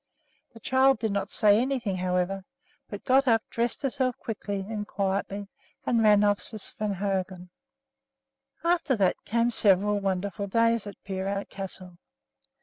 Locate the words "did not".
0.97-1.29